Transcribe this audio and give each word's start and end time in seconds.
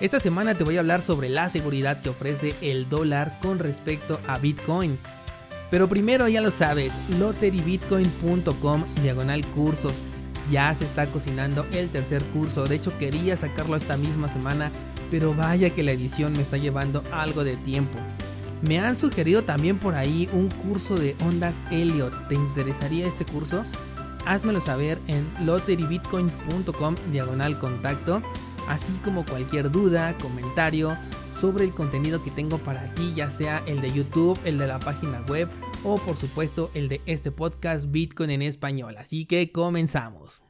Esta 0.00 0.20
semana 0.20 0.54
te 0.54 0.62
voy 0.62 0.76
a 0.76 0.80
hablar 0.80 1.02
sobre 1.02 1.28
la 1.28 1.48
seguridad 1.48 2.00
que 2.00 2.10
ofrece 2.10 2.54
el 2.60 2.88
dólar 2.88 3.36
con 3.42 3.58
respecto 3.58 4.20
a 4.28 4.38
Bitcoin. 4.38 4.96
Pero 5.72 5.88
primero 5.88 6.28
ya 6.28 6.40
lo 6.40 6.52
sabes, 6.52 6.92
lotterybitcoin.com 7.18 8.84
diagonal 9.02 9.44
cursos. 9.48 10.00
Ya 10.52 10.72
se 10.72 10.84
está 10.84 11.06
cocinando 11.06 11.66
el 11.72 11.88
tercer 11.88 12.22
curso, 12.26 12.64
de 12.64 12.76
hecho 12.76 12.96
quería 12.96 13.36
sacarlo 13.36 13.74
esta 13.74 13.96
misma 13.96 14.28
semana, 14.28 14.70
pero 15.10 15.34
vaya 15.34 15.70
que 15.70 15.82
la 15.82 15.90
edición 15.90 16.32
me 16.32 16.42
está 16.42 16.58
llevando 16.58 17.02
algo 17.10 17.42
de 17.42 17.56
tiempo. 17.56 17.98
Me 18.62 18.78
han 18.78 18.96
sugerido 18.96 19.42
también 19.42 19.78
por 19.78 19.96
ahí 19.96 20.28
un 20.32 20.48
curso 20.48 20.94
de 20.94 21.16
ondas 21.24 21.56
Elliot. 21.72 22.28
¿Te 22.28 22.36
interesaría 22.36 23.06
este 23.06 23.24
curso? 23.24 23.64
Házmelo 24.24 24.60
saber 24.60 24.98
en 25.08 25.28
lotterybitcoin.com 25.44 26.94
diagonal 27.10 27.58
contacto 27.58 28.22
así 28.68 28.92
como 29.02 29.24
cualquier 29.24 29.70
duda, 29.70 30.16
comentario 30.18 30.96
sobre 31.32 31.64
el 31.64 31.72
contenido 31.72 32.22
que 32.22 32.30
tengo 32.30 32.58
para 32.58 32.94
ti, 32.94 33.12
ya 33.14 33.30
sea 33.30 33.62
el 33.66 33.80
de 33.80 33.92
YouTube, 33.92 34.38
el 34.44 34.58
de 34.58 34.66
la 34.66 34.78
página 34.78 35.20
web 35.28 35.48
o 35.84 35.96
por 35.96 36.16
supuesto 36.16 36.70
el 36.74 36.88
de 36.88 37.00
este 37.06 37.30
podcast 37.30 37.90
Bitcoin 37.90 38.30
en 38.30 38.42
español. 38.42 38.96
Así 38.98 39.24
que 39.24 39.52
comenzamos. 39.52 40.42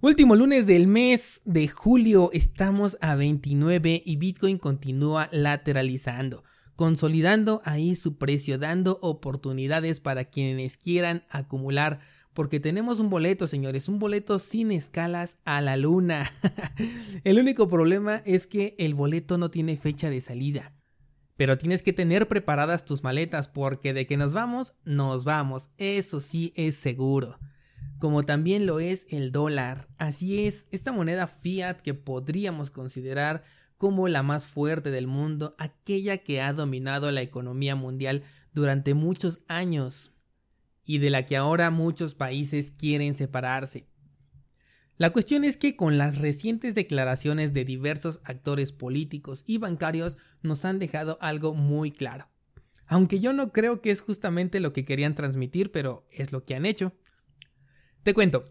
Último 0.00 0.36
lunes 0.36 0.66
del 0.66 0.86
mes 0.86 1.40
de 1.44 1.66
julio, 1.66 2.30
estamos 2.32 2.98
a 3.00 3.14
29 3.14 4.02
y 4.04 4.16
Bitcoin 4.16 4.58
continúa 4.58 5.28
lateralizando, 5.32 6.44
consolidando 6.76 7.62
ahí 7.64 7.94
su 7.94 8.18
precio, 8.18 8.58
dando 8.58 8.98
oportunidades 9.00 10.00
para 10.00 10.26
quienes 10.26 10.76
quieran 10.76 11.24
acumular 11.30 12.00
porque 12.34 12.58
tenemos 12.58 12.98
un 12.98 13.10
boleto, 13.10 13.46
señores, 13.46 13.88
un 13.88 14.00
boleto 14.00 14.38
sin 14.40 14.72
escalas 14.72 15.38
a 15.44 15.60
la 15.60 15.76
luna. 15.76 16.30
el 17.24 17.38
único 17.38 17.68
problema 17.68 18.16
es 18.26 18.46
que 18.46 18.74
el 18.78 18.94
boleto 18.94 19.38
no 19.38 19.50
tiene 19.50 19.76
fecha 19.76 20.10
de 20.10 20.20
salida. 20.20 20.74
Pero 21.36 21.56
tienes 21.58 21.82
que 21.82 21.92
tener 21.92 22.28
preparadas 22.28 22.84
tus 22.84 23.02
maletas 23.02 23.48
porque 23.48 23.92
de 23.92 24.06
que 24.06 24.16
nos 24.16 24.34
vamos, 24.34 24.74
nos 24.84 25.24
vamos. 25.24 25.68
Eso 25.78 26.20
sí 26.20 26.52
es 26.56 26.76
seguro. 26.76 27.38
Como 27.98 28.24
también 28.24 28.66
lo 28.66 28.80
es 28.80 29.06
el 29.08 29.30
dólar. 29.30 29.88
Así 29.96 30.46
es, 30.46 30.66
esta 30.72 30.92
moneda 30.92 31.26
fiat 31.28 31.80
que 31.80 31.94
podríamos 31.94 32.70
considerar 32.70 33.44
como 33.78 34.08
la 34.08 34.22
más 34.22 34.46
fuerte 34.46 34.90
del 34.90 35.06
mundo, 35.06 35.54
aquella 35.58 36.18
que 36.18 36.40
ha 36.40 36.52
dominado 36.52 37.10
la 37.10 37.22
economía 37.22 37.74
mundial 37.76 38.22
durante 38.52 38.94
muchos 38.94 39.40
años 39.48 40.13
y 40.84 40.98
de 40.98 41.10
la 41.10 41.26
que 41.26 41.36
ahora 41.36 41.70
muchos 41.70 42.14
países 42.14 42.70
quieren 42.70 43.14
separarse. 43.14 43.86
La 44.96 45.10
cuestión 45.10 45.42
es 45.42 45.56
que 45.56 45.74
con 45.74 45.98
las 45.98 46.20
recientes 46.20 46.76
declaraciones 46.76 47.52
de 47.52 47.64
diversos 47.64 48.20
actores 48.24 48.70
políticos 48.70 49.42
y 49.44 49.58
bancarios 49.58 50.18
nos 50.42 50.64
han 50.64 50.78
dejado 50.78 51.18
algo 51.20 51.54
muy 51.54 51.90
claro. 51.90 52.28
Aunque 52.86 53.18
yo 53.18 53.32
no 53.32 53.50
creo 53.50 53.80
que 53.80 53.90
es 53.90 54.00
justamente 54.00 54.60
lo 54.60 54.72
que 54.72 54.84
querían 54.84 55.16
transmitir, 55.16 55.72
pero 55.72 56.06
es 56.12 56.32
lo 56.32 56.44
que 56.44 56.54
han 56.54 56.64
hecho. 56.64 56.92
Te 58.04 58.14
cuento. 58.14 58.44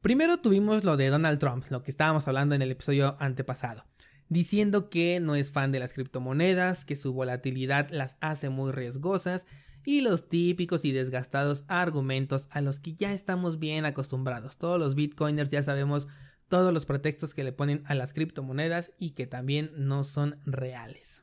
Primero 0.00 0.38
tuvimos 0.38 0.84
lo 0.84 0.96
de 0.96 1.08
Donald 1.08 1.38
Trump, 1.38 1.64
lo 1.68 1.82
que 1.82 1.90
estábamos 1.90 2.26
hablando 2.26 2.54
en 2.54 2.62
el 2.62 2.70
episodio 2.70 3.16
antepasado, 3.20 3.84
diciendo 4.30 4.88
que 4.88 5.20
no 5.20 5.34
es 5.34 5.50
fan 5.50 5.72
de 5.72 5.80
las 5.80 5.92
criptomonedas, 5.92 6.86
que 6.86 6.96
su 6.96 7.12
volatilidad 7.12 7.90
las 7.90 8.16
hace 8.22 8.48
muy 8.48 8.72
riesgosas, 8.72 9.44
y 9.84 10.00
los 10.00 10.28
típicos 10.28 10.84
y 10.84 10.92
desgastados 10.92 11.64
argumentos 11.68 12.48
a 12.50 12.60
los 12.60 12.80
que 12.80 12.94
ya 12.94 13.12
estamos 13.12 13.58
bien 13.58 13.84
acostumbrados. 13.84 14.58
Todos 14.58 14.78
los 14.78 14.94
bitcoiners 14.94 15.50
ya 15.50 15.62
sabemos 15.62 16.08
todos 16.48 16.74
los 16.74 16.84
pretextos 16.84 17.32
que 17.32 17.44
le 17.44 17.52
ponen 17.52 17.82
a 17.86 17.94
las 17.94 18.12
criptomonedas 18.12 18.92
y 18.98 19.10
que 19.10 19.26
también 19.26 19.70
no 19.76 20.04
son 20.04 20.36
reales. 20.44 21.22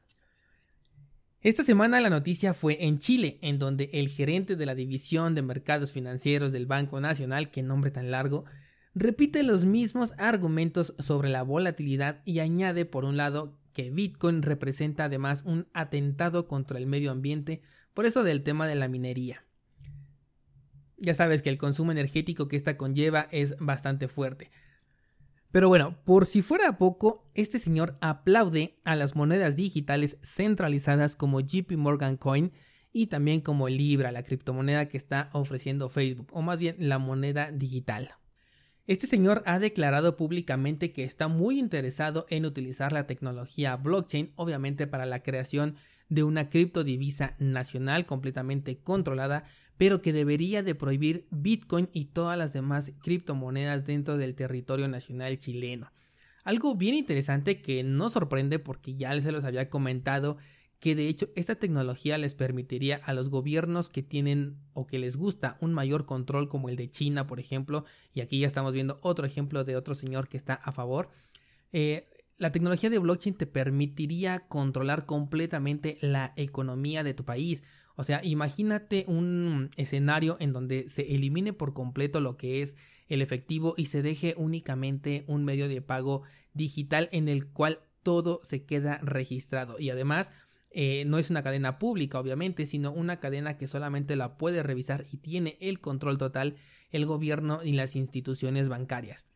Esta 1.42 1.64
semana 1.64 2.02
la 2.02 2.10
noticia 2.10 2.54
fue 2.54 2.86
en 2.86 2.98
Chile, 2.98 3.38
en 3.42 3.60
donde 3.60 3.90
el 3.94 4.08
gerente 4.08 4.56
de 4.56 4.66
la 4.66 4.74
División 4.74 5.36
de 5.36 5.44
Mercados 5.44 5.92
Financieros 5.94 6.52
del 6.52 6.66
Banco 6.66 7.00
Nacional, 7.00 7.52
que 7.52 7.62
nombre 7.62 7.92
tan 7.92 8.10
largo, 8.10 8.46
repite 8.96 9.44
los 9.44 9.64
mismos 9.64 10.14
argumentos 10.18 10.96
sobre 10.98 11.30
la 11.30 11.44
volatilidad 11.44 12.22
y 12.26 12.40
añade 12.40 12.86
por 12.86 13.06
un 13.06 13.18
lado 13.18 13.60
que 13.74 13.92
Bitcoin 13.92 14.42
representa 14.42 15.06
además 15.06 15.44
un 15.46 15.68
atentado 15.74 16.48
contra 16.48 16.80
el 16.80 16.88
medio 16.88 17.12
ambiente 17.12 17.62
por 17.98 18.06
eso 18.06 18.24
del 18.24 18.44
tema 18.44 18.68
de 18.68 18.76
la 18.76 18.88
minería. 18.88 19.44
Ya 20.98 21.16
sabes 21.16 21.42
que 21.42 21.50
el 21.50 21.58
consumo 21.58 21.92
energético 21.92 22.48
que 22.48 22.56
esta 22.56 22.78
conlleva 22.78 23.28
es 23.32 23.56
bastante 23.58 24.08
fuerte. 24.08 24.52
Pero 25.50 25.68
bueno, 25.68 25.98
por 26.06 26.28
si 26.28 26.44
fuera 26.44 26.78
poco, 26.78 27.28
este 27.34 27.58
señor 27.58 27.98
aplaude 28.00 28.78
a 28.84 28.96
las 28.96 29.16
monedas 29.16 29.56
digitales 29.56 30.20
centralizadas 30.22 31.16
como 31.16 31.40
JP 31.40 31.72
Morgan 31.72 32.18
Coin 32.18 32.52
y 32.94 33.08
también 33.08 33.42
como 33.42 33.68
Libra, 33.68 34.12
la 34.12 34.22
criptomoneda 34.22 34.88
que 34.90 34.98
está 34.98 35.32
ofreciendo 35.34 35.90
Facebook, 35.90 36.28
o 36.34 36.44
más 36.44 36.60
bien 36.60 36.76
la 36.78 37.00
moneda 37.00 37.52
digital. 37.52 38.14
Este 38.86 39.08
señor 39.08 39.42
ha 39.48 39.58
declarado 39.58 40.18
públicamente 40.18 40.92
que 40.94 41.04
está 41.04 41.30
muy 41.30 41.58
interesado 41.58 42.28
en 42.30 42.46
utilizar 42.46 42.94
la 42.94 43.08
tecnología 43.08 43.76
blockchain, 43.76 44.34
obviamente 44.36 44.86
para 44.86 45.08
la 45.08 45.24
creación 45.24 45.78
de 46.10 46.24
una 46.24 46.50
criptodivisa 46.50 47.36
nacional 47.40 48.06
completamente 48.06 48.78
controlada, 48.78 49.46
pero 49.78 50.02
que 50.02 50.14
debería 50.14 50.64
de 50.64 50.76
prohibir 50.76 51.28
Bitcoin 51.30 51.90
y 51.94 52.06
todas 52.06 52.38
las 52.38 52.54
demás 52.54 52.92
criptomonedas 53.02 53.86
dentro 53.86 54.18
del 54.18 54.36
territorio 54.36 54.88
nacional 54.88 55.38
chileno. 55.38 55.92
Algo 56.44 56.76
bien 56.76 56.96
interesante 56.96 57.62
que 57.62 57.84
no 57.84 58.10
sorprende 58.10 58.58
porque 58.58 58.96
ya 58.96 59.20
se 59.20 59.32
los 59.32 59.44
había 59.44 59.70
comentado 59.70 60.38
que 60.80 60.96
de 60.96 61.08
hecho 61.08 61.30
esta 61.36 61.56
tecnología 61.56 62.18
les 62.18 62.36
permitiría 62.36 63.02
a 63.04 63.14
los 63.14 63.30
gobiernos 63.30 63.90
que 63.90 64.04
tienen 64.04 64.58
o 64.74 64.86
que 64.86 65.00
les 65.00 65.18
gusta 65.18 65.58
un 65.60 65.74
mayor 65.74 66.06
control 66.06 66.50
como 66.50 66.70
el 66.70 66.76
de 66.76 66.90
China 66.90 67.26
por 67.26 67.40
ejemplo 67.40 67.86
y 68.14 68.22
aquí 68.22 68.40
ya 68.40 68.48
estamos 68.48 68.74
viendo 68.74 69.00
otro 69.02 69.26
ejemplo 69.26 69.64
de 69.64 69.76
otro 69.76 69.96
señor 69.96 70.28
que 70.28 70.38
está 70.38 70.54
a 70.54 70.72
favor 70.72 71.10
eh, 71.74 72.06
la 72.38 72.52
tecnología 72.52 72.90
de 72.90 73.00
blockchain 73.00 73.36
te 73.36 73.48
permitiría 73.48 74.48
controlar 74.48 75.06
completamente 75.06 75.98
la 76.02 76.34
economía 76.36 77.04
de 77.04 77.14
tu 77.14 77.26
país. 77.26 77.64
O 77.96 78.04
sea, 78.04 78.24
imagínate 78.24 79.06
un 79.08 79.72
escenario 79.76 80.38
en 80.40 80.54
donde 80.54 80.88
se 80.88 81.16
elimine 81.16 81.54
por 81.54 81.74
completo 81.74 82.22
lo 82.22 82.38
que 82.38 82.62
es 82.62 82.76
el 83.08 83.22
efectivo 83.22 83.74
y 83.76 83.86
se 83.86 84.04
deje 84.04 84.36
únicamente 84.38 85.24
un 85.28 85.46
medio 85.46 85.68
de 85.68 85.82
pago 85.82 86.24
digital 86.54 87.10
en 87.12 87.28
el 87.28 87.48
cual 87.48 87.80
todo 88.04 88.40
se 88.44 88.66
queda 88.66 89.00
registrado. 89.02 89.80
Y 89.80 89.90
además, 89.90 90.30
eh, 90.70 91.06
no 91.08 91.18
es 91.18 91.32
una 91.32 91.42
cadena 91.42 91.80
pública, 91.80 92.20
obviamente, 92.20 92.68
sino 92.68 92.92
una 92.92 93.20
cadena 93.20 93.58
que 93.58 93.66
solamente 93.66 94.16
la 94.16 94.38
puede 94.38 94.62
revisar 94.62 95.06
y 95.12 95.18
tiene 95.18 95.58
el 95.60 95.80
control 95.80 96.18
total 96.18 96.56
el 96.92 97.06
gobierno 97.06 97.64
y 97.64 97.72
las 97.72 97.96
instituciones 97.96 98.70
bancarias. 98.70 99.28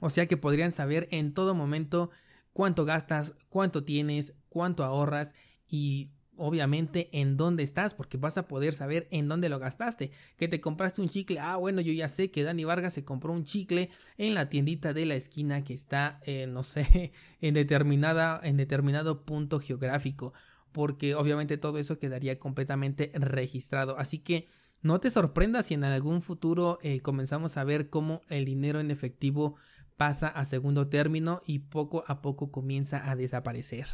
O 0.00 0.10
sea 0.10 0.26
que 0.26 0.36
podrían 0.36 0.72
saber 0.72 1.08
en 1.10 1.32
todo 1.32 1.54
momento 1.54 2.10
cuánto 2.54 2.86
gastas, 2.86 3.34
cuánto 3.50 3.84
tienes, 3.84 4.32
cuánto 4.48 4.84
ahorras 4.84 5.34
y 5.68 6.08
obviamente 6.36 7.10
en 7.12 7.36
dónde 7.36 7.62
estás, 7.62 7.94
porque 7.94 8.16
vas 8.16 8.38
a 8.38 8.48
poder 8.48 8.74
saber 8.74 9.06
en 9.10 9.28
dónde 9.28 9.48
lo 9.48 9.58
gastaste. 9.58 10.10
Que 10.36 10.48
te 10.48 10.60
compraste 10.60 11.02
un 11.02 11.08
chicle, 11.08 11.38
ah, 11.40 11.56
bueno, 11.56 11.80
yo 11.80 11.92
ya 11.92 12.08
sé 12.08 12.30
que 12.30 12.42
Dani 12.42 12.64
Vargas 12.64 12.94
se 12.94 13.04
compró 13.04 13.32
un 13.32 13.44
chicle 13.44 13.90
en 14.16 14.34
la 14.34 14.48
tiendita 14.48 14.94
de 14.94 15.04
la 15.04 15.14
esquina 15.14 15.62
que 15.64 15.74
está, 15.74 16.20
eh, 16.24 16.46
no 16.46 16.62
sé, 16.62 17.12
en 17.40 17.54
determinada, 17.54 18.40
en 18.42 18.56
determinado 18.56 19.24
punto 19.24 19.60
geográfico, 19.60 20.32
porque 20.72 21.14
obviamente 21.14 21.58
todo 21.58 21.78
eso 21.78 21.98
quedaría 21.98 22.38
completamente 22.38 23.12
registrado. 23.14 23.98
Así 23.98 24.18
que 24.20 24.48
no 24.80 25.00
te 25.00 25.10
sorprendas 25.10 25.66
si 25.66 25.74
en 25.74 25.84
algún 25.84 26.20
futuro 26.20 26.78
eh, 26.82 27.00
comenzamos 27.00 27.56
a 27.56 27.64
ver 27.64 27.90
cómo 27.90 28.22
el 28.28 28.44
dinero 28.44 28.80
en 28.80 28.90
efectivo 28.90 29.56
pasa 29.96 30.28
a 30.28 30.44
segundo 30.44 30.88
término 30.88 31.40
y 31.46 31.60
poco 31.60 32.04
a 32.06 32.22
poco 32.22 32.50
comienza 32.50 33.10
a 33.10 33.16
desaparecer. 33.16 33.86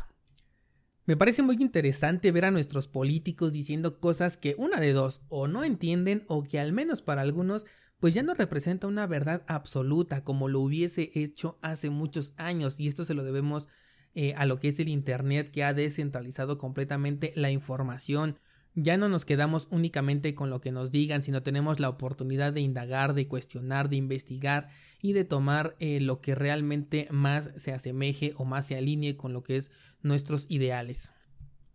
Me 1.07 1.17
parece 1.17 1.43
muy 1.43 1.57
interesante 1.61 2.31
ver 2.31 2.45
a 2.45 2.51
nuestros 2.51 2.87
políticos 2.87 3.53
diciendo 3.53 3.99
cosas 3.99 4.37
que 4.37 4.55
una 4.59 4.79
de 4.79 4.93
dos 4.93 5.23
o 5.29 5.49
no 5.49 5.65
entienden 5.65 6.25
o 6.29 6.45
que 6.45 6.61
al 6.61 6.73
menos 6.73 7.03
para 7.03 7.23
algunos 7.23 7.67
pues 7.99 8.15
ya 8.15 8.23
no 8.23 8.35
representa 8.35 8.87
una 8.87 9.07
verdad 9.07 9.43
absoluta 9.47 10.25
como 10.25 10.49
lo 10.49 10.61
hubiese 10.61 11.11
hecho 11.15 11.59
hace 11.61 11.91
muchos 11.91 12.33
años 12.37 12.79
y 12.79 12.89
esto 12.89 13.05
se 13.05 13.15
lo 13.15 13.25
debemos 13.25 13.69
eh, 14.15 14.35
a 14.37 14.47
lo 14.47 14.59
que 14.59 14.69
es 14.69 14.81
el 14.81 14.89
Internet 14.89 15.51
que 15.51 15.65
ha 15.65 15.75
descentralizado 15.75 16.59
completamente 16.59 17.33
la 17.37 17.51
información. 17.51 18.39
Ya 18.83 18.97
no 18.97 19.11
nos 19.11 19.27
quedamos 19.27 19.69
únicamente 19.71 20.35
con 20.35 20.49
lo 20.49 20.63
que 20.63 20.73
nos 20.73 20.91
digan, 20.91 21.21
sino 21.21 21.43
tenemos 21.43 21.81
la 21.81 21.91
oportunidad 21.91 22.55
de 22.55 22.63
indagar, 22.63 23.13
de 23.13 23.29
cuestionar, 23.29 23.91
de 23.91 23.97
investigar 23.97 24.71
y 25.03 25.13
de 25.13 25.25
tomar 25.25 25.77
eh, 25.81 26.01
lo 26.01 26.23
que 26.23 26.35
realmente 26.35 27.07
más 27.11 27.51
se 27.57 27.75
asemeje 27.75 28.33
o 28.37 28.47
más 28.47 28.67
se 28.67 28.77
alinee 28.77 29.19
con 29.19 29.35
lo 29.35 29.43
que 29.43 29.57
es 29.59 29.71
nuestros 30.01 30.47
ideales. 30.49 31.13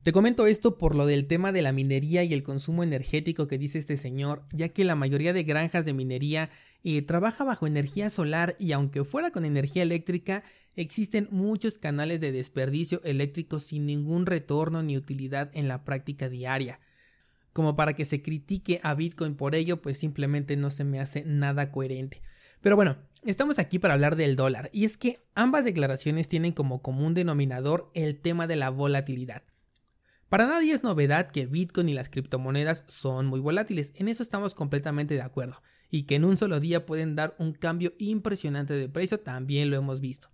Te 0.02 0.12
comento 0.12 0.48
esto 0.48 0.80
por 0.80 0.96
lo 0.96 1.06
del 1.06 1.28
tema 1.28 1.52
de 1.52 1.62
la 1.62 1.72
minería 1.72 2.24
y 2.24 2.34
el 2.34 2.42
consumo 2.42 2.82
energético 2.82 3.48
que 3.48 3.60
dice 3.60 3.78
este 3.78 3.98
señor, 3.98 4.42
ya 4.52 4.70
que 4.70 4.84
la 4.84 4.96
mayoría 4.96 5.32
de 5.32 5.44
granjas 5.44 5.86
de 5.86 5.94
minería 5.94 6.50
eh, 6.84 7.04
trabaja 7.04 7.44
bajo 7.44 7.68
energía 7.68 8.10
solar 8.10 8.56
y 8.58 8.72
aunque 8.72 9.04
fuera 9.04 9.30
con 9.30 9.46
energía 9.46 9.84
eléctrica, 9.84 10.44
existen 10.76 11.28
muchos 11.30 11.78
canales 11.78 12.20
de 12.20 12.32
desperdicio 12.32 13.00
eléctrico 13.04 13.60
sin 13.60 13.86
ningún 13.86 14.26
retorno 14.26 14.82
ni 14.82 14.98
utilidad 14.98 15.52
en 15.54 15.68
la 15.68 15.84
práctica 15.84 16.30
diaria. 16.30 16.80
Como 17.56 17.78
para 17.78 17.94
que 17.94 18.04
se 18.04 18.22
critique 18.22 18.82
a 18.84 18.96
Bitcoin 18.96 19.38
por 19.38 19.56
ello, 19.56 19.82
pues 19.82 19.98
simplemente 19.98 20.58
no 20.58 20.70
se 20.70 20.84
me 20.84 21.00
hace 21.00 21.24
nada 21.24 21.72
coherente. 21.72 22.22
Pero 22.60 22.76
bueno, 22.76 22.98
estamos 23.24 23.60
aquí 23.60 23.80
para 23.80 23.94
hablar 23.94 24.18
del 24.18 24.36
dólar, 24.36 24.70
y 24.74 24.84
es 24.84 24.98
que 24.98 25.24
ambas 25.36 25.64
declaraciones 25.64 26.28
tienen 26.28 26.52
como 26.52 26.82
común 26.82 27.14
denominador 27.14 27.92
el 27.94 28.20
tema 28.20 28.46
de 28.46 28.58
la 28.58 28.72
volatilidad. 28.72 29.44
Para 30.28 30.48
nadie 30.48 30.74
es 30.74 30.84
novedad 30.84 31.32
que 31.32 31.46
Bitcoin 31.46 31.88
y 31.88 31.94
las 31.94 32.10
criptomonedas 32.10 32.84
son 32.90 33.28
muy 33.28 33.40
volátiles, 33.40 33.94
en 33.96 34.10
eso 34.10 34.22
estamos 34.22 34.54
completamente 34.54 35.14
de 35.14 35.22
acuerdo, 35.22 35.64
y 35.90 36.04
que 36.04 36.16
en 36.16 36.26
un 36.26 36.36
solo 36.36 36.60
día 36.60 36.86
pueden 36.86 37.16
dar 37.16 37.38
un 37.40 37.54
cambio 37.54 37.94
impresionante 38.00 38.74
de 38.74 38.90
precio 38.90 39.22
también 39.22 39.70
lo 39.70 39.78
hemos 39.78 40.02
visto. 40.02 40.30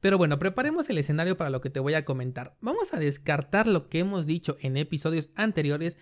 Pero 0.00 0.18
bueno, 0.18 0.40
preparemos 0.40 0.90
el 0.90 0.98
escenario 0.98 1.36
para 1.36 1.50
lo 1.50 1.60
que 1.60 1.70
te 1.70 1.78
voy 1.78 1.94
a 1.94 2.04
comentar. 2.04 2.56
Vamos 2.60 2.92
a 2.92 2.98
descartar 2.98 3.68
lo 3.68 3.88
que 3.88 4.00
hemos 4.00 4.26
dicho 4.26 4.56
en 4.60 4.76
episodios 4.78 5.30
anteriores 5.36 5.96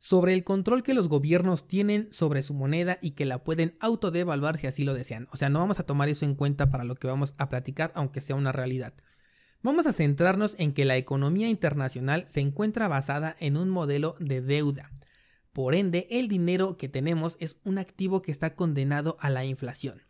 sobre 0.00 0.32
el 0.32 0.44
control 0.44 0.82
que 0.82 0.94
los 0.94 1.08
gobiernos 1.08 1.68
tienen 1.68 2.10
sobre 2.10 2.40
su 2.40 2.54
moneda 2.54 2.98
y 3.02 3.10
que 3.10 3.26
la 3.26 3.44
pueden 3.44 3.76
autodevaluar 3.80 4.56
si 4.56 4.66
así 4.66 4.82
lo 4.82 4.94
desean. 4.94 5.28
O 5.30 5.36
sea, 5.36 5.50
no 5.50 5.58
vamos 5.58 5.78
a 5.78 5.84
tomar 5.84 6.08
eso 6.08 6.24
en 6.24 6.34
cuenta 6.34 6.70
para 6.70 6.84
lo 6.84 6.94
que 6.94 7.06
vamos 7.06 7.34
a 7.36 7.50
platicar, 7.50 7.92
aunque 7.94 8.22
sea 8.22 8.34
una 8.34 8.50
realidad. 8.50 8.94
Vamos 9.62 9.86
a 9.86 9.92
centrarnos 9.92 10.56
en 10.58 10.72
que 10.72 10.86
la 10.86 10.96
economía 10.96 11.50
internacional 11.50 12.24
se 12.28 12.40
encuentra 12.40 12.88
basada 12.88 13.36
en 13.40 13.58
un 13.58 13.68
modelo 13.68 14.16
de 14.20 14.40
deuda. 14.40 14.90
Por 15.52 15.74
ende, 15.74 16.06
el 16.08 16.28
dinero 16.28 16.78
que 16.78 16.88
tenemos 16.88 17.36
es 17.38 17.60
un 17.64 17.76
activo 17.76 18.22
que 18.22 18.32
está 18.32 18.54
condenado 18.54 19.18
a 19.20 19.28
la 19.28 19.44
inflación. 19.44 20.00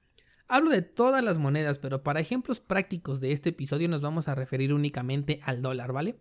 Hablo 0.47 0.71
de 0.71 0.83
todas 0.83 1.25
las 1.25 1.39
monedas, 1.39 1.81
pero 1.81 2.05
para 2.05 2.21
ejemplos 2.21 2.61
prácticos 2.61 3.21
de 3.21 3.33
este 3.33 3.49
episodio 3.49 3.89
nos 3.89 4.03
vamos 4.03 4.29
a 4.29 4.37
referir 4.37 4.73
únicamente 4.73 5.41
al 5.43 5.63
dólar, 5.63 5.93
¿vale? 5.93 6.21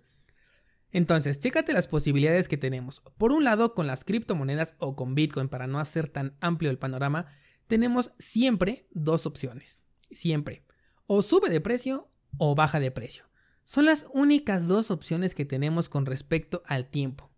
Entonces, 0.92 1.40
chécate 1.40 1.74
las 1.74 1.88
posibilidades 1.88 2.48
que 2.48 2.58
tenemos. 2.58 3.02
Por 3.18 3.32
un 3.32 3.44
lado, 3.44 3.76
con 3.76 3.88
las 3.88 4.04
criptomonedas 4.04 4.76
o 4.80 4.96
con 4.96 5.16
Bitcoin, 5.16 5.50
para 5.50 5.68
no 5.68 5.80
hacer 5.80 6.08
tan 6.10 6.36
amplio 6.42 6.72
el 6.72 6.80
panorama, 6.80 7.28
tenemos 7.68 8.12
siempre 8.18 8.88
dos 8.92 9.26
opciones. 9.26 9.80
Siempre. 10.10 10.66
O 11.06 11.22
sube 11.22 11.50
de 11.50 11.62
precio 11.62 12.10
o 12.38 12.56
baja 12.56 12.80
de 12.80 12.92
precio. 12.92 13.26
Son 13.66 13.86
las 13.86 14.06
únicas 14.14 14.68
dos 14.68 14.90
opciones 14.90 15.36
que 15.36 15.46
tenemos 15.46 15.90
con 15.90 16.06
respecto 16.06 16.64
al 16.66 16.90
tiempo. 16.90 17.30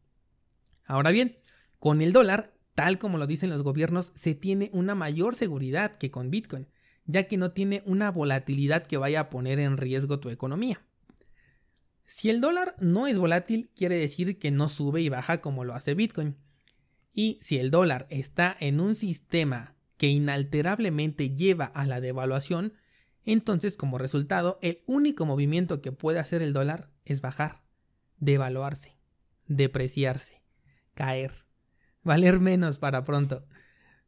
Ahora 0.85 1.11
bien, 1.11 1.39
con 1.79 2.01
el 2.01 2.13
dólar, 2.13 2.53
tal 2.73 2.99
como 2.99 3.17
lo 3.17 3.27
dicen 3.27 3.49
los 3.49 3.63
gobiernos, 3.63 4.11
se 4.15 4.33
tiene 4.33 4.69
una 4.71 4.95
mayor 4.95 5.35
seguridad 5.35 5.97
que 5.97 6.11
con 6.11 6.31
Bitcoin 6.31 6.67
ya 7.05 7.27
que 7.27 7.37
no 7.37 7.51
tiene 7.51 7.83
una 7.85 8.11
volatilidad 8.11 8.85
que 8.85 8.97
vaya 8.97 9.21
a 9.21 9.29
poner 9.29 9.59
en 9.59 9.77
riesgo 9.77 10.19
tu 10.19 10.29
economía. 10.29 10.81
Si 12.11 12.29
el 12.29 12.41
dólar 12.41 12.75
no 12.77 13.07
es 13.07 13.17
volátil, 13.17 13.71
quiere 13.73 13.95
decir 13.95 14.37
que 14.37 14.51
no 14.51 14.67
sube 14.67 14.99
y 14.99 15.07
baja 15.07 15.39
como 15.39 15.63
lo 15.63 15.73
hace 15.73 15.93
Bitcoin. 15.93 16.35
Y 17.13 17.37
si 17.39 17.57
el 17.57 17.71
dólar 17.71 18.05
está 18.09 18.53
en 18.59 18.81
un 18.81 18.95
sistema 18.95 19.75
que 19.95 20.07
inalterablemente 20.07 21.33
lleva 21.37 21.63
a 21.63 21.85
la 21.85 22.01
devaluación, 22.01 22.73
entonces 23.23 23.77
como 23.77 23.97
resultado 23.97 24.59
el 24.61 24.83
único 24.87 25.25
movimiento 25.25 25.81
que 25.81 25.93
puede 25.93 26.19
hacer 26.19 26.41
el 26.41 26.51
dólar 26.51 26.89
es 27.05 27.21
bajar, 27.21 27.61
devaluarse, 28.17 28.97
depreciarse, 29.47 30.41
caer, 30.93 31.31
valer 32.03 32.41
menos 32.41 32.77
para 32.77 33.05
pronto. 33.05 33.47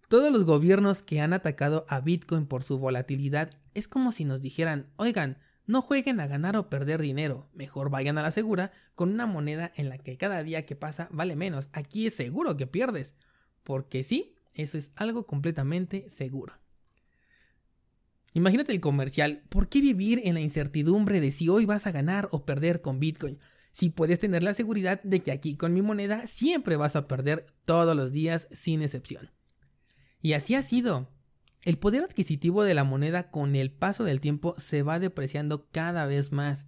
Todos 0.09 0.29
los 0.29 0.43
gobiernos 0.43 1.01
que 1.01 1.21
han 1.21 1.31
atacado 1.31 1.85
a 1.87 2.01
Bitcoin 2.01 2.47
por 2.47 2.63
su 2.63 2.79
volatilidad 2.79 3.51
es 3.73 3.87
como 3.87 4.11
si 4.11 4.25
nos 4.25 4.41
dijeran, 4.41 4.91
oigan, 4.97 5.37
no 5.65 5.81
jueguen 5.81 6.19
a 6.19 6.27
ganar 6.27 6.57
o 6.57 6.69
perder 6.69 7.01
dinero, 7.01 7.49
mejor 7.53 7.89
vayan 7.89 8.17
a 8.17 8.21
la 8.21 8.31
segura 8.31 8.71
con 8.95 9.11
una 9.11 9.25
moneda 9.25 9.71
en 9.75 9.89
la 9.89 9.97
que 9.97 10.17
cada 10.17 10.43
día 10.43 10.65
que 10.65 10.75
pasa 10.75 11.07
vale 11.11 11.35
menos. 11.35 11.69
Aquí 11.71 12.07
es 12.07 12.15
seguro 12.15 12.57
que 12.57 12.67
pierdes, 12.67 13.13
porque 13.63 14.03
sí, 14.03 14.35
eso 14.53 14.77
es 14.77 14.91
algo 14.95 15.25
completamente 15.25 16.09
seguro. 16.09 16.53
Imagínate 18.33 18.71
el 18.71 18.81
comercial, 18.81 19.43
¿por 19.49 19.69
qué 19.69 19.79
vivir 19.79 20.21
en 20.23 20.33
la 20.33 20.41
incertidumbre 20.41 21.21
de 21.21 21.31
si 21.31 21.49
hoy 21.49 21.65
vas 21.65 21.85
a 21.85 21.91
ganar 21.91 22.27
o 22.31 22.45
perder 22.45 22.81
con 22.81 22.99
Bitcoin? 22.99 23.39
Si 23.71 23.89
puedes 23.89 24.19
tener 24.19 24.43
la 24.43 24.53
seguridad 24.53 25.01
de 25.03 25.21
que 25.21 25.31
aquí 25.31 25.55
con 25.55 25.73
mi 25.73 25.81
moneda 25.81 26.27
siempre 26.27 26.75
vas 26.75 26.95
a 26.95 27.07
perder 27.07 27.45
todos 27.65 27.95
los 27.95 28.11
días 28.11 28.47
sin 28.51 28.81
excepción. 28.81 29.31
Y 30.21 30.33
así 30.33 30.55
ha 30.55 30.63
sido. 30.63 31.09
El 31.63 31.77
poder 31.77 32.03
adquisitivo 32.03 32.63
de 32.63 32.73
la 32.73 32.83
moneda 32.83 33.31
con 33.31 33.55
el 33.55 33.71
paso 33.71 34.03
del 34.03 34.19
tiempo 34.19 34.53
se 34.57 34.83
va 34.83 34.99
depreciando 34.99 35.69
cada 35.71 36.05
vez 36.05 36.33
más. 36.33 36.65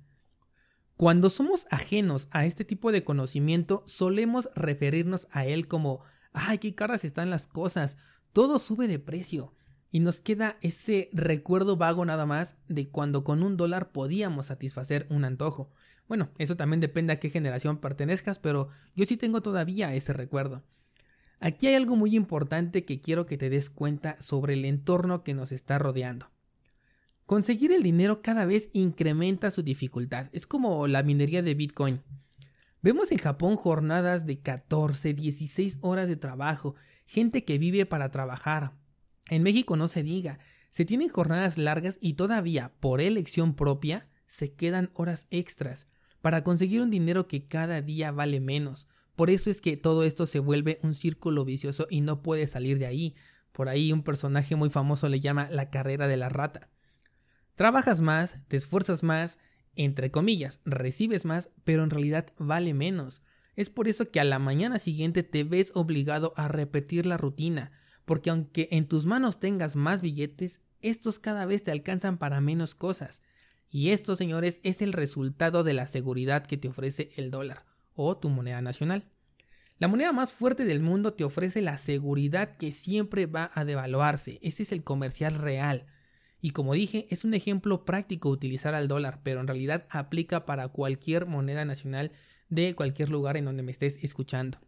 Cuando 0.96 1.30
somos 1.30 1.68
ajenos 1.70 2.30
a 2.32 2.46
este 2.46 2.64
tipo 2.64 2.94
de 2.94 3.04
conocimiento, 3.04 3.84
solemos 3.88 4.50
referirnos 4.56 5.28
a 5.32 5.46
él 5.46 5.68
como, 5.68 6.00
ay, 6.32 6.60
qué 6.60 6.76
caras 6.76 7.04
están 7.04 7.30
las 7.30 7.46
cosas, 7.46 7.98
todo 8.32 8.58
sube 8.58 8.88
de 8.88 8.98
precio. 8.98 9.54
Y 9.92 10.00
nos 10.00 10.22
queda 10.22 10.58
ese 10.62 11.10
recuerdo 11.12 11.76
vago 11.76 12.06
nada 12.06 12.26
más 12.26 12.56
de 12.70 12.88
cuando 12.90 13.26
con 13.26 13.44
un 13.44 13.58
dólar 13.58 13.92
podíamos 13.92 14.46
satisfacer 14.46 15.08
un 15.10 15.26
antojo. 15.26 15.74
Bueno, 16.08 16.30
eso 16.38 16.56
también 16.56 16.80
depende 16.80 17.12
a 17.12 17.20
qué 17.20 17.30
generación 17.30 17.80
pertenezcas, 17.80 18.40
pero 18.40 18.70
yo 18.96 19.06
sí 19.06 19.18
tengo 19.18 19.42
todavía 19.42 19.94
ese 19.94 20.14
recuerdo. 20.14 20.64
Aquí 21.40 21.68
hay 21.68 21.76
algo 21.76 21.96
muy 21.96 22.16
importante 22.16 22.86
que 22.86 23.02
quiero 23.02 23.26
que 23.26 23.38
te 23.38 23.50
des 23.50 23.70
cuenta 23.70 24.22
sobre 24.22 24.54
el 24.54 24.66
entorno 24.66 25.24
que 25.24 25.34
nos 25.34 25.52
está 25.52 25.78
rodeando. 25.78 26.32
Conseguir 27.26 27.72
el 27.72 27.82
dinero 27.82 28.22
cada 28.22 28.46
vez 28.46 28.70
incrementa 28.74 29.50
su 29.50 29.64
dificultad. 29.64 30.28
Es 30.32 30.46
como 30.46 30.88
la 30.88 31.02
minería 31.02 31.42
de 31.42 31.56
Bitcoin. 31.56 32.02
Vemos 32.82 33.12
en 33.12 33.18
Japón 33.18 33.56
jornadas 33.56 34.28
de 34.28 34.40
14, 34.40 35.16
16 35.16 35.80
horas 35.82 36.08
de 36.08 36.18
trabajo, 36.18 36.76
gente 37.08 37.44
que 37.44 37.58
vive 37.58 37.88
para 37.88 38.12
trabajar. 38.12 38.74
En 39.28 39.42
México 39.42 39.76
no 39.76 39.88
se 39.88 40.04
diga, 40.04 40.38
se 40.70 40.86
tienen 40.86 41.10
jornadas 41.10 41.58
largas 41.58 41.98
y 42.00 42.14
todavía, 42.14 42.74
por 42.80 43.02
elección 43.02 43.56
propia, 43.56 44.08
se 44.28 44.54
quedan 44.54 44.92
horas 44.94 45.26
extras 45.32 45.88
para 46.22 46.44
conseguir 46.44 46.82
un 46.82 46.92
dinero 46.92 47.28
que 47.28 47.48
cada 47.48 47.82
día 47.82 48.12
vale 48.12 48.40
menos. 48.40 48.88
Por 49.16 49.30
eso 49.30 49.50
es 49.50 49.62
que 49.62 49.78
todo 49.78 50.04
esto 50.04 50.26
se 50.26 50.40
vuelve 50.40 50.80
un 50.84 50.94
círculo 50.94 51.46
vicioso 51.46 51.88
y 51.90 52.02
no 52.02 52.22
puede 52.22 52.48
salir 52.48 52.80
de 52.80 52.86
ahí. 52.86 53.16
Por 53.54 53.70
ahí 53.70 53.94
un 53.94 54.04
personaje 54.04 54.56
muy 54.56 54.70
famoso 54.70 55.08
le 55.08 55.22
llama 55.22 55.50
la 55.50 55.70
carrera 55.70 56.08
de 56.08 56.18
la 56.18 56.28
rata. 56.28 56.70
Trabajas 57.56 58.02
más, 58.02 58.38
te 58.50 58.58
esfuerzas 58.58 59.04
más, 59.04 59.40
entre 59.76 60.12
comillas, 60.12 60.60
recibes 60.66 61.24
más, 61.24 61.50
pero 61.64 61.84
en 61.84 61.90
realidad 61.90 62.34
vale 62.38 62.74
menos. 62.74 63.22
Es 63.56 63.70
por 63.70 63.88
eso 63.88 64.12
que 64.12 64.20
a 64.20 64.26
la 64.26 64.40
mañana 64.40 64.80
siguiente 64.80 65.24
te 65.24 65.46
ves 65.46 65.72
obligado 65.74 66.34
a 66.36 66.50
repetir 66.50 67.06
la 67.06 67.16
rutina, 67.16 67.72
porque 68.04 68.30
aunque 68.30 68.68
en 68.72 68.90
tus 68.90 69.06
manos 69.06 69.40
tengas 69.40 69.78
más 69.78 70.02
billetes, 70.02 70.60
estos 70.82 71.20
cada 71.20 71.46
vez 71.46 71.64
te 71.64 71.72
alcanzan 71.72 72.18
para 72.18 72.42
menos 72.42 72.76
cosas. 72.76 73.22
Y 73.70 73.92
esto, 73.92 74.18
señores, 74.18 74.60
es 74.64 74.82
el 74.82 74.92
resultado 74.92 75.64
de 75.64 75.74
la 75.74 75.88
seguridad 75.88 76.46
que 76.46 76.58
te 76.58 76.68
ofrece 76.68 77.12
el 77.16 77.32
dólar 77.32 77.65
o 77.96 78.18
tu 78.18 78.30
moneda 78.30 78.62
nacional. 78.62 79.10
La 79.78 79.90
moneda 79.90 80.14
más 80.14 80.32
fuerte 80.32 80.64
del 80.64 80.80
mundo 80.80 81.14
te 81.14 81.26
ofrece 81.26 81.62
la 81.62 81.78
seguridad 81.78 82.56
que 82.56 82.72
siempre 82.72 83.26
va 83.26 83.52
a 83.54 83.66
devaluarse. 83.66 84.40
Ese 84.42 84.64
es 84.64 84.72
el 84.72 84.84
comercial 84.84 85.36
real. 85.36 85.86
Y 86.40 86.52
como 86.52 86.74
dije, 86.74 87.08
es 87.10 87.26
un 87.26 87.34
ejemplo 87.34 87.84
práctico 87.84 88.30
utilizar 88.30 88.74
al 88.74 88.88
dólar, 88.88 89.20
pero 89.24 89.42
en 89.42 89.48
realidad 89.48 89.86
aplica 89.90 90.46
para 90.46 90.70
cualquier 90.70 91.26
moneda 91.26 91.66
nacional 91.66 92.12
de 92.50 92.76
cualquier 92.76 93.10
lugar 93.10 93.36
en 93.36 93.46
donde 93.46 93.64
me 93.64 93.72
estés 93.72 94.02
escuchando. 94.04 94.60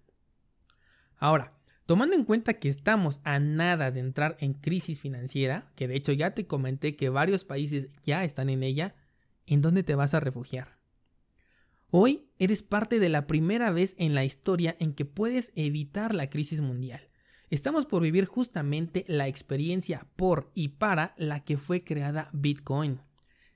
Ahora, 1.18 1.54
tomando 1.86 2.16
en 2.16 2.26
cuenta 2.26 2.56
que 2.56 2.68
estamos 2.68 3.20
a 3.24 3.40
nada 3.40 3.92
de 3.92 4.02
entrar 4.02 4.36
en 4.40 4.54
crisis 4.54 5.00
financiera, 5.00 5.72
que 5.76 5.88
de 5.88 5.96
hecho 5.96 6.12
ya 6.12 6.32
te 6.32 6.48
comenté 6.48 6.96
que 6.96 7.10
varios 7.10 7.46
países 7.46 7.88
ya 8.04 8.24
están 8.24 8.50
en 8.50 8.64
ella, 8.64 8.96
¿en 9.46 9.62
dónde 9.62 9.84
te 9.84 9.96
vas 9.96 10.14
a 10.14 10.20
refugiar? 10.20 10.77
Hoy 11.90 12.28
eres 12.38 12.64
parte 12.64 13.00
de 13.00 13.08
la 13.08 13.28
primera 13.28 13.72
vez 13.72 13.96
en 13.98 14.14
la 14.14 14.26
historia 14.26 14.76
en 14.80 14.94
que 14.94 15.06
puedes 15.06 15.54
evitar 15.56 16.14
la 16.14 16.30
crisis 16.30 16.60
mundial. 16.60 17.00
Estamos 17.50 17.86
por 17.86 18.02
vivir 18.02 18.26
justamente 18.26 19.06
la 19.08 19.30
experiencia 19.30 20.06
por 20.18 20.52
y 20.54 20.70
para 20.70 21.14
la 21.18 21.46
que 21.46 21.58
fue 21.58 21.86
creada 21.86 22.30
Bitcoin. 22.34 23.00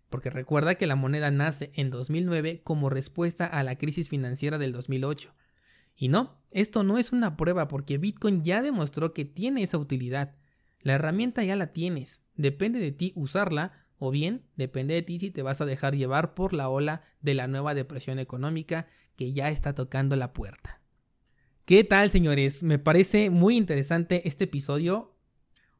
porque 0.09 0.29
recuerda 0.29 0.75
que 0.75 0.87
la 0.87 0.97
moneda 0.97 1.31
nace 1.31 1.71
en 1.73 1.89
2009 1.89 2.61
como 2.63 2.89
respuesta 2.89 3.45
a 3.45 3.63
la 3.63 3.77
crisis 3.77 4.09
financiera 4.09 4.57
del 4.57 4.73
2008. 4.73 5.33
Y 5.95 6.09
no, 6.09 6.41
esto 6.51 6.83
no 6.83 6.97
es 6.97 7.13
una 7.13 7.37
prueba 7.37 7.69
porque 7.69 7.97
Bitcoin 7.97 8.43
ya 8.43 8.61
demostró 8.61 9.13
que 9.13 9.23
tiene 9.23 9.63
esa 9.63 9.77
utilidad. 9.77 10.35
La 10.81 10.93
herramienta 10.93 11.45
ya 11.45 11.55
la 11.55 11.67
tienes, 11.67 12.21
depende 12.35 12.79
de 12.79 12.91
ti 12.91 13.13
usarla 13.15 13.80
o 14.03 14.09
bien 14.09 14.41
depende 14.55 14.95
de 14.95 15.03
ti 15.03 15.19
si 15.19 15.29
te 15.29 15.43
vas 15.43 15.61
a 15.61 15.65
dejar 15.65 15.95
llevar 15.95 16.33
por 16.33 16.53
la 16.53 16.69
ola 16.69 17.03
de 17.21 17.35
la 17.35 17.45
nueva 17.45 17.75
depresión 17.75 18.17
económica 18.17 18.87
que 19.15 19.31
ya 19.31 19.49
está 19.49 19.75
tocando 19.75 20.15
la 20.15 20.33
puerta. 20.33 20.81
¿Qué 21.65 21.83
tal, 21.83 22.09
señores? 22.09 22.63
Me 22.63 22.79
parece 22.79 23.29
muy 23.29 23.55
interesante 23.55 24.27
este 24.27 24.45
episodio. 24.45 25.15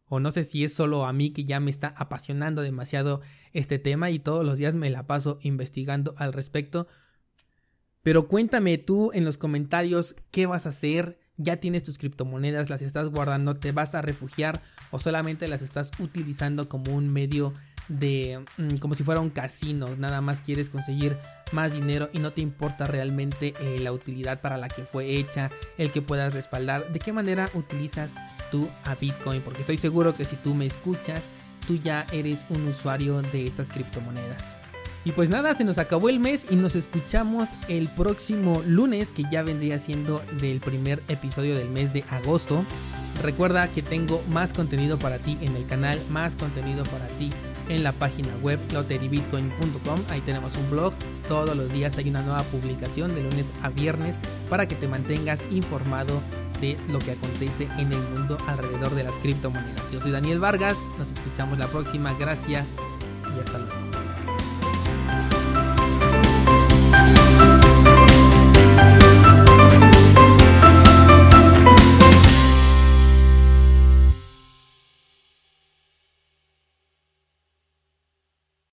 O 0.06 0.20
no 0.20 0.30
sé 0.30 0.44
si 0.44 0.64
es 0.64 0.72
solo 0.72 1.08
a 1.08 1.14
mí 1.14 1.32
que 1.32 1.46
ya 1.46 1.60
me 1.60 1.72
está 1.72 1.96
apasionando 1.98 2.62
demasiado 2.62 3.22
este 3.54 3.80
tema 3.80 4.12
y 4.12 4.20
todos 4.20 4.46
los 4.46 4.60
días 4.60 4.76
me 4.76 4.92
la 4.92 5.08
paso 5.08 5.40
investigando 5.42 6.14
al 6.18 6.32
respecto. 6.32 6.88
Pero 8.04 8.28
cuéntame 8.28 8.78
tú 8.78 9.12
en 9.14 9.26
los 9.26 9.40
comentarios 9.40 10.16
qué 10.30 10.46
vas 10.46 10.68
a 10.68 10.70
hacer. 10.70 11.20
¿Ya 11.38 11.58
tienes 11.58 11.82
tus 11.82 11.98
criptomonedas? 11.98 12.70
¿Las 12.70 12.84
estás 12.84 13.10
guardando? 13.10 13.56
¿Te 13.56 13.72
vas 13.72 13.96
a 13.96 14.04
refugiar? 14.04 14.62
¿O 14.92 15.00
solamente 15.00 15.48
las 15.48 15.64
estás 15.64 15.90
utilizando 15.98 16.70
como 16.70 16.96
un 16.96 17.12
medio 17.12 17.52
mm, 17.90 18.78
como 18.80 18.96
si 18.96 19.04
fuera 19.04 19.22
un 19.22 19.30
casino, 19.30 19.88
nada 19.98 20.22
más 20.22 20.42
quieres 20.42 20.70
conseguir 20.70 21.18
más 21.52 21.74
dinero 21.74 22.10
y 22.14 22.20
no 22.20 22.32
te 22.32 22.42
importa 22.42 22.86
realmente 22.86 23.54
eh, 23.60 23.80
la 23.80 23.92
utilidad 23.92 24.42
para 24.42 24.58
la 24.58 24.70
que 24.70 24.84
fue 24.84 25.16
hecha, 25.16 25.50
el 25.78 25.92
que 25.92 26.02
puedas 26.02 26.34
respaldar, 26.34 26.88
de 26.92 27.00
qué 27.00 27.14
manera 27.14 27.50
utilizas 27.54 28.14
tú 28.52 28.70
a 28.86 28.96
Bitcoin, 28.96 29.42
porque 29.42 29.62
estoy 29.62 29.78
seguro 29.78 30.16
que 30.16 30.26
si 30.26 30.36
tú 30.36 30.54
me 30.54 30.66
escuchas, 30.66 31.24
tú 31.68 31.76
ya 31.76 32.06
eres 32.12 32.46
un 32.50 32.68
usuario 32.68 33.22
de 33.22 33.48
estas 33.48 33.70
criptomonedas. 33.70 34.58
Y 35.04 35.14
pues 35.14 35.30
nada, 35.30 35.56
se 35.56 35.64
nos 35.64 35.80
acabó 35.80 36.10
el 36.10 36.20
mes 36.20 36.46
y 36.52 36.56
nos 36.56 36.76
escuchamos 36.76 37.50
el 37.68 37.88
próximo 37.90 38.62
lunes, 38.68 39.12
que 39.12 39.24
ya 39.32 39.42
vendría 39.42 39.80
siendo 39.80 40.22
del 40.40 40.60
primer 40.60 41.02
episodio 41.08 41.58
del 41.58 41.70
mes 41.70 41.92
de 41.92 42.04
agosto. 42.12 42.64
Recuerda 43.24 43.72
que 43.72 43.82
tengo 43.82 44.24
más 44.32 44.54
contenido 44.54 45.00
para 45.00 45.18
ti 45.18 45.40
en 45.42 45.56
el 45.56 45.66
canal, 45.66 46.00
más 46.10 46.36
contenido 46.36 46.84
para 46.84 47.08
ti 47.08 47.32
en 47.72 47.84
la 47.84 47.94
página 47.94 48.36
web 48.42 48.60
loterybitcoin.com. 48.74 50.00
Ahí 50.10 50.22
tenemos 50.22 50.56
un 50.58 50.70
blog. 50.70 50.94
Todos 51.28 51.56
los 51.56 51.72
días 51.72 51.98
hay 51.98 52.10
una 52.10 52.22
nueva 52.22 52.44
publicación 52.44 53.16
de 53.16 53.24
lunes 53.24 53.54
a 53.64 53.70
viernes 53.70 54.16
para 54.50 54.68
que 54.68 54.76
te 54.76 54.88
mantengas 54.88 55.40
informado 55.50 56.22
de 56.60 56.78
lo 56.90 57.00
que 57.00 57.12
acontece 57.12 57.68
en 57.78 57.92
el 57.92 58.02
mundo 58.10 58.38
alrededor 58.48 58.94
de 58.94 59.06
las 59.06 59.14
criptomonedas. 59.16 59.92
Yo 59.92 60.02
soy 60.02 60.12
Daniel 60.12 60.40
Vargas, 60.40 60.78
nos 61.00 61.12
escuchamos 61.12 61.58
la 61.58 61.68
próxima, 61.68 62.14
gracias 62.20 62.68
y 63.36 63.40
hasta 63.40 63.58
luego. 63.58 63.91